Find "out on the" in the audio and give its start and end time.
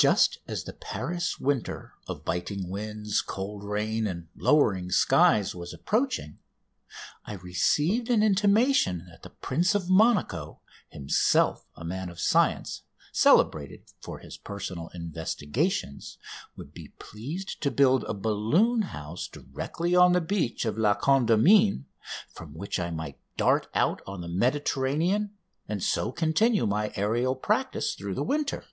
23.74-24.28